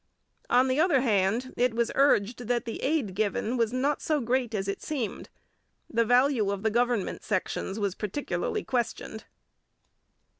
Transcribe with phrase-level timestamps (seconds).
[0.49, 4.55] On the other hand, it was urged that the aid given was not so great
[4.55, 5.29] as it seemed.
[5.91, 9.25] The value of the government sections was particularly questioned.